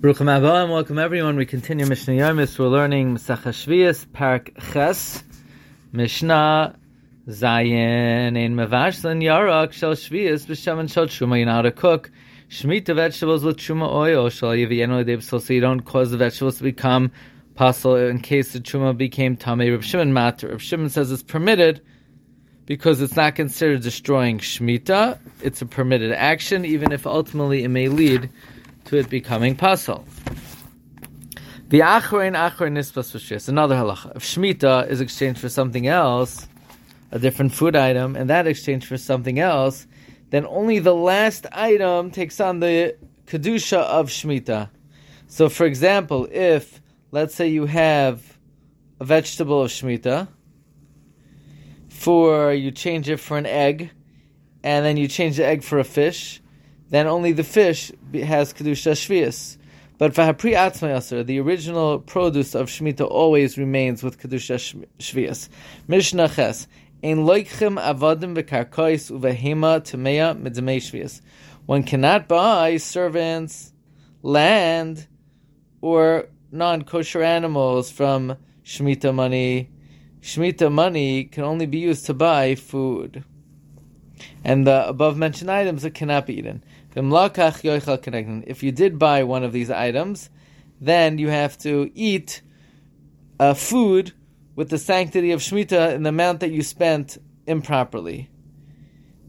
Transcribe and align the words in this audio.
Baruch 0.00 0.20
and 0.20 0.70
welcome 0.70 0.96
everyone. 0.96 1.34
We 1.34 1.44
continue 1.44 1.84
Mishnah 1.84 2.14
Yomis. 2.14 2.56
We're 2.56 2.68
learning 2.68 3.16
Masach 3.16 3.42
Shvius, 3.42 4.06
Parak 4.06 4.56
Ches, 4.72 5.24
Mishnah 5.90 6.78
Zayin, 7.26 8.38
in 8.38 8.54
Mavashlan 8.54 9.20
Yarak, 9.20 9.72
Shel 9.72 9.94
Shvius, 9.94 10.46
B'Shaman 10.46 10.88
Shel 10.88 11.08
Truma, 11.08 11.40
you 11.40 11.46
know 11.46 11.54
how 11.54 11.62
to 11.62 11.72
cook. 11.72 12.12
Shmita 12.48 12.94
vegetables 12.94 13.42
with 13.42 13.56
Truma 13.56 13.92
oil, 13.92 14.28
Shel 14.28 14.50
Yiviyenu 14.50 15.04
Ledev, 15.04 15.20
so 15.24 15.52
you 15.52 15.60
don't 15.60 15.80
cause 15.80 16.12
the 16.12 16.16
vegetables 16.16 16.58
to 16.58 16.62
become 16.62 17.10
possible 17.56 17.96
in 17.96 18.20
case 18.20 18.52
the 18.52 18.60
Truma 18.60 18.96
became 18.96 19.36
Tamei. 19.36 19.72
Reb 19.72 19.82
Shimon 19.82 20.12
Matter. 20.12 20.46
Reb 20.46 20.60
Shimon 20.60 20.90
says 20.90 21.10
it's 21.10 21.24
permitted 21.24 21.82
because 22.66 23.00
it's 23.00 23.16
not 23.16 23.34
considered 23.34 23.82
destroying 23.82 24.38
Shmita. 24.38 25.18
It's 25.42 25.60
a 25.60 25.66
permitted 25.66 26.12
action, 26.12 26.64
even 26.64 26.92
if 26.92 27.04
ultimately 27.04 27.64
it 27.64 27.68
may 27.68 27.88
lead 27.88 28.30
to 28.88 28.96
it 28.98 29.08
becoming 29.10 29.54
pasul. 29.54 30.04
The 31.68 31.80
achrein 31.80 32.34
achrein 32.34 32.72
nispas 32.72 33.12
v'shis. 33.14 33.48
Another 33.48 33.74
halacha. 33.74 34.16
If 34.16 34.24
shmita 34.24 34.88
is 34.88 35.02
exchanged 35.02 35.40
for 35.40 35.50
something 35.50 35.86
else, 35.86 36.48
a 37.12 37.18
different 37.18 37.52
food 37.52 37.76
item, 37.76 38.16
and 38.16 38.30
that 38.30 38.46
exchange 38.46 38.86
for 38.86 38.96
something 38.96 39.38
else, 39.38 39.86
then 40.30 40.46
only 40.46 40.78
the 40.78 40.94
last 40.94 41.46
item 41.52 42.10
takes 42.10 42.40
on 42.40 42.60
the 42.60 42.96
kedusha 43.26 43.78
of 43.78 44.08
shmita. 44.08 44.70
So, 45.26 45.50
for 45.50 45.66
example, 45.66 46.26
if 46.30 46.80
let's 47.10 47.34
say 47.34 47.48
you 47.48 47.66
have 47.66 48.38
a 49.00 49.04
vegetable 49.04 49.62
of 49.62 49.70
shmita, 49.70 50.28
for 51.90 52.54
you 52.54 52.70
change 52.70 53.10
it 53.10 53.18
for 53.18 53.36
an 53.36 53.44
egg, 53.44 53.90
and 54.62 54.86
then 54.86 54.96
you 54.96 55.08
change 55.08 55.36
the 55.36 55.44
egg 55.44 55.62
for 55.62 55.78
a 55.78 55.84
fish, 55.84 56.40
then 56.90 57.06
only 57.06 57.32
the 57.32 57.44
fish 57.44 57.92
has 58.12 58.52
kedusha 58.52 58.92
shvius. 58.92 59.56
But 59.98 60.14
for 60.14 60.22
hapri 60.22 60.54
atzma 60.54 61.26
the 61.26 61.40
original 61.40 61.98
produce 61.98 62.54
of 62.54 62.68
shmita 62.68 63.08
always 63.08 63.58
remains 63.58 64.02
with 64.02 64.20
kedusha 64.20 64.84
shvius. 64.98 65.48
Mishnah 65.86 66.28
ches 66.28 66.66
ein 67.02 67.18
loichim 67.18 67.80
avadim 67.80 68.36
v'karkois 68.36 69.10
uvehema 69.10 69.80
tameya 69.80 70.40
midzemei 70.40 70.78
shvius. 70.78 71.20
One 71.66 71.82
cannot 71.82 72.28
buy 72.28 72.78
servants, 72.78 73.72
land, 74.22 75.06
or 75.82 76.28
non-kosher 76.50 77.22
animals 77.22 77.90
from 77.90 78.36
shmita 78.64 79.14
money. 79.14 79.70
Shmita 80.22 80.72
money 80.72 81.24
can 81.24 81.44
only 81.44 81.66
be 81.66 81.78
used 81.78 82.06
to 82.06 82.14
buy 82.14 82.54
food 82.54 83.24
and 84.44 84.66
the 84.66 84.88
above 84.88 85.16
mentioned 85.16 85.50
items 85.50 85.82
that 85.82 85.94
cannot 85.94 86.26
be 86.26 86.38
eaten. 86.38 86.62
If 86.94 88.62
you 88.62 88.72
did 88.72 88.98
buy 88.98 89.22
one 89.22 89.44
of 89.44 89.52
these 89.52 89.70
items, 89.70 90.30
then 90.80 91.18
you 91.18 91.28
have 91.28 91.58
to 91.58 91.90
eat 91.94 92.42
uh, 93.38 93.54
food 93.54 94.12
with 94.56 94.70
the 94.70 94.78
sanctity 94.78 95.32
of 95.32 95.40
Shemitah 95.40 95.94
in 95.94 96.02
the 96.02 96.08
amount 96.08 96.40
that 96.40 96.50
you 96.50 96.62
spent 96.62 97.18
improperly. 97.46 98.28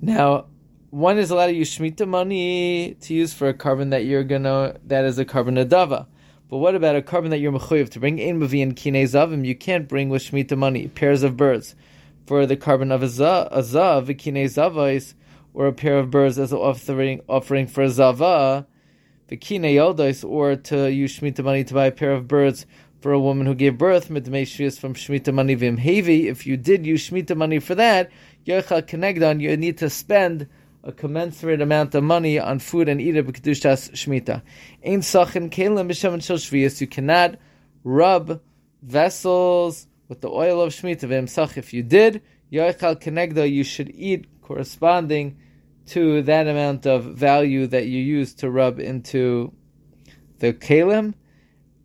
Now, 0.00 0.46
one 0.90 1.18
is 1.18 1.30
allowed 1.30 1.46
to 1.46 1.54
use 1.54 1.76
Shemitah 1.76 2.06
money 2.06 2.96
to 3.00 3.14
use 3.14 3.32
for 3.32 3.48
a 3.48 3.54
korban 3.54 3.90
that 3.90 4.04
you're 4.04 4.24
gonna, 4.24 4.76
that 4.84 5.04
is 5.04 5.18
a 5.18 5.24
korban 5.24 5.64
adava. 5.64 6.06
But 6.50 6.58
what 6.58 6.74
about 6.74 6.96
a 6.96 7.02
korban 7.02 7.30
that 7.30 7.38
you're 7.38 7.52
mechuyev 7.52 7.88
to 7.90 8.00
bring 8.00 8.18
in 8.18 8.38
Mavi 8.38 8.62
and 8.62 8.76
Kine 8.76 9.04
Zavim? 9.04 9.46
You 9.46 9.54
can't 9.54 9.88
bring 9.88 10.08
with 10.08 10.22
Shemitah 10.22 10.58
money, 10.58 10.88
pairs 10.88 11.22
of 11.22 11.36
birds 11.36 11.74
for 12.26 12.46
the 12.46 12.56
korban 12.56 12.92
of 12.92 13.02
a 13.02 13.06
zav, 13.06 14.06
vikine 14.06 14.44
zavais, 14.44 15.14
or 15.52 15.66
a 15.66 15.72
pair 15.72 15.98
of 15.98 16.10
birds 16.10 16.38
as 16.38 16.52
an 16.52 16.58
offering, 16.58 17.20
offering 17.28 17.66
for 17.66 17.82
a 17.82 17.90
zava, 17.90 18.66
vikine 19.30 19.74
yodos, 19.74 20.28
or 20.28 20.56
to 20.56 20.90
use 20.90 21.18
shmita 21.18 21.44
money 21.44 21.64
to 21.64 21.74
buy 21.74 21.86
a 21.86 21.92
pair 21.92 22.12
of 22.12 22.26
birds 22.26 22.66
for 23.00 23.12
a 23.12 23.20
woman 23.20 23.46
who 23.46 23.54
gave 23.54 23.76
birth, 23.76 24.08
mitmeshvius 24.08 24.78
from 24.78 24.94
shmita 24.94 25.32
money 25.32 25.54
vim 25.54 25.76
hevi. 25.76 26.24
If 26.24 26.46
you 26.46 26.56
did 26.56 26.86
use 26.86 27.10
shmita 27.10 27.36
money 27.36 27.58
for 27.58 27.74
that, 27.74 28.10
yochal 28.46 28.82
kenegdon, 28.82 29.40
you 29.40 29.56
need 29.56 29.78
to 29.78 29.90
spend 29.90 30.48
a 30.82 30.92
commensurate 30.92 31.60
amount 31.60 31.94
of 31.94 32.04
money 32.04 32.38
on 32.38 32.58
food 32.58 32.88
and 32.88 33.00
eat 33.00 33.16
it 33.16 33.26
b'kedushas 33.26 33.90
shmita. 33.92 34.42
Ein 34.84 35.00
sachin 35.00 35.50
kelim 35.50 35.88
b'shaman 35.88 36.22
shel. 36.22 36.38
You 36.54 36.86
cannot 36.86 37.36
rub 37.84 38.40
vessels 38.82 39.86
with 40.08 40.20
the 40.20 40.28
oil 40.28 40.60
of 40.60 40.72
Shemitah 40.72 41.08
v'imsach. 41.08 41.56
If 41.56 41.72
you 41.72 41.82
did, 41.82 42.22
Yoichal 42.52 43.50
you 43.50 43.64
should 43.64 43.90
eat 43.94 44.26
corresponding 44.42 45.38
to 45.86 46.22
that 46.22 46.46
amount 46.46 46.86
of 46.86 47.04
value 47.04 47.66
that 47.66 47.86
you 47.86 48.00
use 48.00 48.34
to 48.34 48.50
rub 48.50 48.78
into 48.78 49.52
the 50.38 50.52
kalim. 50.52 51.14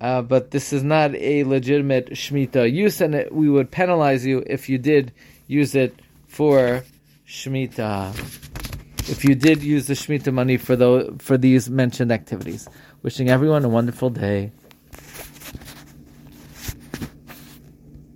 Uh, 0.00 0.22
but 0.22 0.52
this 0.52 0.72
is 0.72 0.84
not 0.84 1.14
a 1.16 1.42
legitimate 1.42 2.10
Shemitah 2.10 2.72
use, 2.72 3.00
and 3.00 3.14
it, 3.16 3.34
we 3.34 3.50
would 3.50 3.70
penalize 3.70 4.24
you 4.24 4.44
if 4.46 4.68
you 4.68 4.78
did 4.78 5.12
use 5.48 5.74
it 5.74 5.98
for 6.28 6.84
Shemitah. 7.26 8.16
If 9.10 9.24
you 9.24 9.34
did 9.34 9.62
use 9.62 9.88
the 9.88 9.94
Shemitah 9.94 10.32
money 10.32 10.56
for 10.56 10.76
the, 10.76 11.16
for 11.18 11.36
these 11.36 11.68
mentioned 11.68 12.12
activities. 12.12 12.68
Wishing 13.02 13.28
everyone 13.28 13.64
a 13.64 13.68
wonderful 13.68 14.10
day. 14.10 14.52